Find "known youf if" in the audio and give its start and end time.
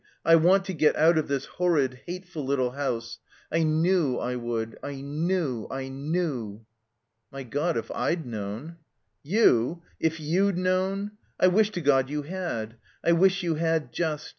8.25-10.17